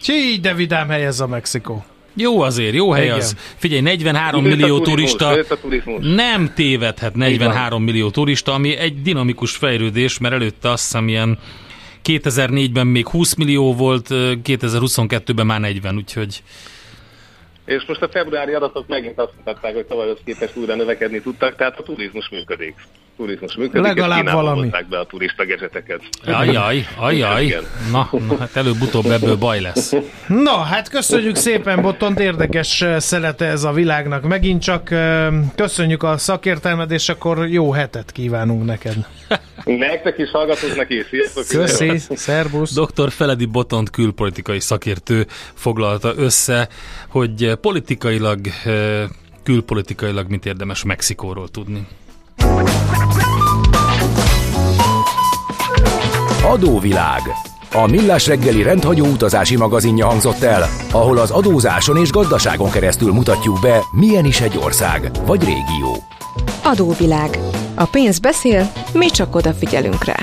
[0.00, 1.84] Csí, de vidám hely ez a Mexikó.
[2.14, 3.16] Jó azért, jó hely Igen.
[3.16, 3.36] az.
[3.56, 5.36] Figyelj, 43 Nőtt a millió turista
[6.00, 11.38] nem tévedhet 43 millió turista, ami egy dinamikus fejlődés, mert előtte azt hiszem ilyen
[12.04, 16.42] 2004-ben még 20 millió volt, 2022-ben már 40, úgyhogy
[17.64, 21.78] És most a februári adatok megint azt mutatták, hogy tavalyhoz képest újra növekedni tudtak, tehát
[21.78, 22.74] a turizmus működik.
[23.22, 24.70] Turizmus működik, Legalább és valami.
[24.88, 26.00] be a turista gezeteket.
[26.24, 27.56] ajaj, ajaj,
[27.92, 29.92] na, na hát előbb-utóbb ebből baj lesz.
[30.28, 34.22] Na, hát köszönjük szépen, Bottont, érdekes szelete ez a világnak.
[34.22, 34.84] Megint csak
[35.54, 38.96] köszönjük a szakértelmed, és akkor jó hetet kívánunk neked.
[39.64, 41.44] Nektek is hallgatóknak is, sziasztok!
[41.48, 42.74] Köszi, szervusz.
[42.74, 43.10] Dr.
[43.10, 46.68] Feledi Botont külpolitikai szakértő foglalta össze,
[47.08, 48.40] hogy politikailag,
[49.42, 51.86] külpolitikailag mit érdemes Mexikóról tudni.
[56.44, 57.20] Adóvilág.
[57.72, 63.60] A Millás reggeli rendhagyó utazási magazinja hangzott el, ahol az adózáson és gazdaságon keresztül mutatjuk
[63.60, 65.96] be, milyen is egy ország vagy régió.
[66.64, 67.38] Adóvilág.
[67.74, 70.16] A pénz beszél, mi csak odafigyelünk rá.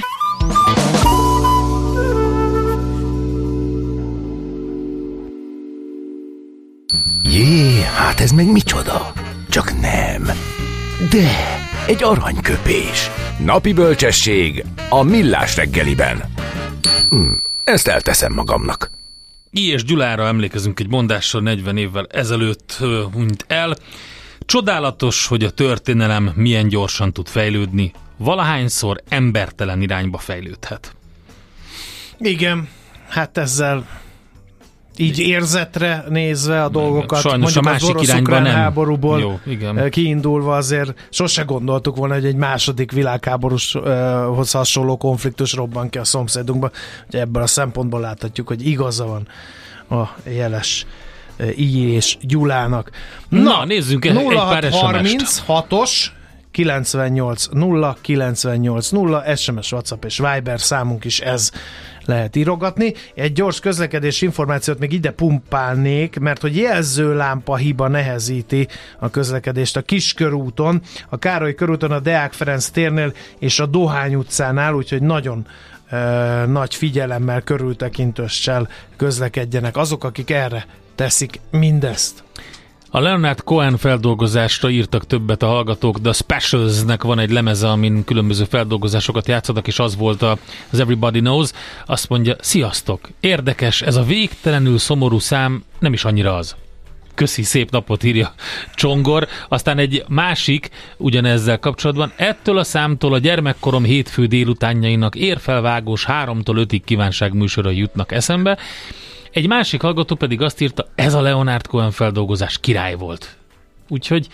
[7.23, 9.13] Jé, hát ez meg micsoda?
[9.49, 10.23] Csak nem.
[11.09, 13.09] De, egy aranyköpés.
[13.45, 16.23] Napi bölcsesség a Millás reggeliben.
[17.09, 17.31] Hm,
[17.63, 18.91] ezt elteszem magamnak.
[19.51, 19.71] I.
[19.71, 22.77] és Gyulára emlékezünk egy mondással 40 évvel ezelőtt
[23.13, 23.75] hunyt el.
[24.39, 30.95] Csodálatos, hogy a történelem milyen gyorsan tud fejlődni, valahányszor embertelen irányba fejlődhet.
[32.17, 32.69] Igen,
[33.07, 33.87] hát ezzel
[34.99, 38.61] így érzetre nézve a dolgokat, Sajnos mondjuk a az másik orosz-ukrán irányba nem.
[38.61, 39.77] háborúból Jó, igen.
[39.77, 46.03] eh, kiindulva azért sose gondoltuk volna, hogy egy második világháborúshoz hasonló konfliktus robban ki a
[46.03, 46.71] szomszédunkba.
[47.07, 49.27] Ugye ebből a szempontból láthatjuk, hogy igaza van
[49.99, 50.85] a jeles
[51.37, 52.89] eh, I és Gyulának.
[53.29, 55.43] Na, nézzünk egy- egy pár SMS-t.
[55.47, 56.05] 0636-os
[56.59, 61.51] 98 0 98 0 SMS, WhatsApp és Viber számunk is ez
[62.05, 62.93] lehet írogatni.
[63.15, 68.67] Egy gyors közlekedés információt még ide pumpálnék, mert hogy jelzőlámpa hiba nehezíti
[68.99, 74.73] a közlekedést a Kiskörúton, a Károly körúton, a Deák Ferenc térnél és a Dohány utcánál,
[74.73, 75.47] úgyhogy nagyon
[75.91, 75.97] ö,
[76.47, 82.23] nagy figyelemmel, körültekintőssel közlekedjenek azok, akik erre teszik mindezt.
[82.91, 88.03] A Leonard Cohen feldolgozásra írtak többet a hallgatók, de a Specialsnek van egy lemeze, amin
[88.03, 91.51] különböző feldolgozásokat játszanak, és az volt az Everybody Knows.
[91.85, 96.55] Azt mondja, sziasztok, érdekes, ez a végtelenül szomorú szám nem is annyira az.
[97.13, 98.33] Köszi, szép napot írja
[98.75, 99.27] Csongor.
[99.47, 102.11] Aztán egy másik ugyanezzel kapcsolatban.
[102.15, 108.57] Ettől a számtól a gyermekkorom hétfő délutánjainak érfelvágós 3-tól 5-ig kívánság műsora jutnak eszembe.
[109.31, 113.35] Egy másik hallgató pedig azt írta, ez a Leonard Cohen feldolgozás király volt.
[113.89, 114.27] Úgyhogy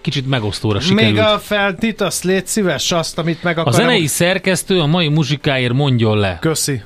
[0.00, 1.12] kicsit megosztóra sikerült.
[1.12, 3.80] Még a feltit, azt légy szíves, azt, amit meg A akarom.
[3.80, 6.38] zenei szerkesztő a mai muzsikáért mondjon le.
[6.40, 6.82] Köszi.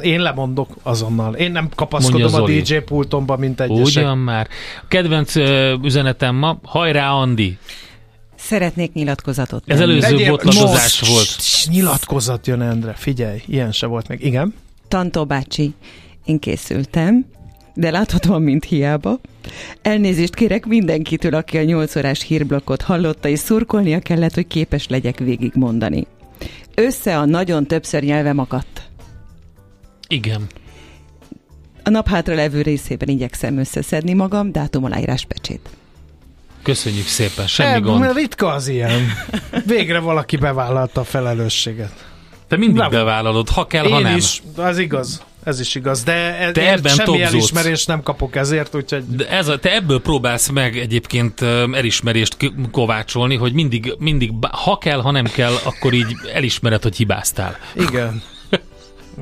[0.00, 1.34] Én lemondok azonnal.
[1.34, 2.46] Én nem kapaszkodom a.
[2.46, 3.84] DJ pultomba, mint egyesek.
[3.84, 4.48] Ugyan már.
[4.82, 7.58] A kedvenc ö, üzenetem ma, hajrá Andi.
[8.36, 11.36] Szeretnék nyilatkozatot Ez előző Legyél- botlazozás most- volt.
[11.74, 12.92] Nyilatkozat jön, Endre.
[12.92, 14.24] Figyelj, ilyen se volt még.
[14.24, 14.54] Igen?
[14.88, 15.74] Tantó bácsi,
[16.24, 17.26] én készültem,
[17.74, 19.20] de láthatóan, mint hiába.
[19.82, 25.18] Elnézést kérek mindenkitől, aki a 8 órás hírblokkot hallotta, és szurkolnia kellett, hogy képes legyek
[25.18, 26.06] végigmondani.
[26.74, 28.82] Össze a nagyon többször nyelvem akadt.
[30.08, 30.46] Igen.
[31.84, 35.68] A nap hátra levő részében igyekszem összeszedni magam, dátum aláírás pecsét.
[36.62, 38.16] Köszönjük szépen, semmi Nem, gond.
[38.16, 39.00] ritka az ilyen.
[39.66, 42.08] Végre valaki bevállalta a felelősséget.
[42.48, 42.90] Te mindig Nem.
[42.90, 44.16] bevállalod, ha kell, Én ha nem.
[44.16, 45.22] is, az igaz.
[45.44, 46.02] Ez is igaz.
[46.02, 47.32] De e- Te ebben semmi topzódsz.
[47.32, 51.40] elismerést nem kapok ezért, úgyhogy De ez a, te ebből próbálsz meg egyébként
[51.72, 52.36] elismerést
[52.70, 57.56] kovácsolni, hogy mindig, mindig, ha kell, ha nem kell, akkor így elismered, hogy hibáztál.
[57.76, 58.22] igen.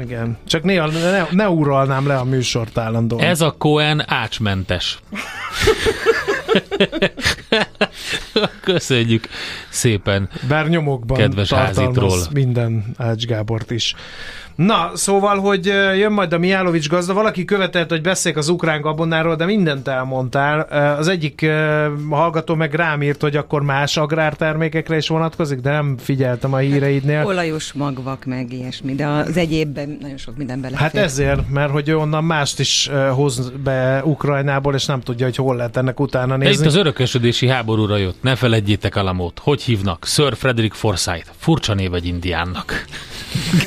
[0.01, 0.39] Igen.
[0.47, 3.23] Csak néha ne, ne uralnám le a műsort állandóan.
[3.25, 4.99] Ez a Cohen ácsmentes.
[8.61, 9.29] Köszönjük
[9.69, 10.29] szépen.
[10.49, 12.19] Bár nyomokban Kedves házitról.
[12.33, 13.95] minden Ács Gábort is.
[14.59, 15.67] Na, szóval, hogy
[15.97, 20.61] jön majd a Mijálovics gazda, valaki követelt, hogy beszéljek az ukrán gabonáról, de mindent elmondtál.
[20.99, 21.47] Az egyik
[22.11, 27.25] hallgató meg rám írt, hogy akkor más agrártermékekre is vonatkozik, de nem figyeltem a híreidnél.
[27.25, 30.81] Olajos magvak, meg ilyesmi, de az egyébben nagyon sok minden belefér.
[30.81, 35.57] Hát ezért, mert hogy onnan mást is hoz be Ukrajnából, és nem tudja, hogy hol
[35.57, 36.67] lehet ennek utána De itt nézni.
[36.67, 38.23] az örökösödési háborúra jött.
[38.23, 39.39] Ne feledjétek Alamót.
[39.43, 40.05] Hogy hívnak?
[40.07, 41.31] Sir Frederick Forsyth.
[41.37, 42.85] Furcsa név egy indiánnak.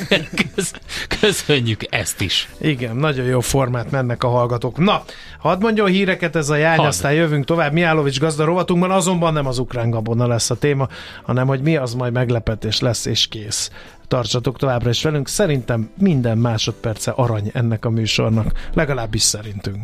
[1.20, 2.48] Köszönjük ezt is.
[2.60, 4.78] Igen, nagyon jó formát mennek a hallgatók.
[4.78, 5.02] Na,
[5.38, 6.86] hadd mondjon híreket ez a jány, Hadd.
[6.86, 7.72] aztán jövünk tovább.
[7.72, 10.88] Miálovics gazda rovatunkban, azonban nem az ukrán gabona lesz a téma,
[11.22, 13.70] hanem hogy mi az majd meglepetés lesz és kész.
[14.08, 19.76] Tartsatok továbbra is velünk, szerintem minden másodperce arany ennek a műsornak, legalábbis szerintünk.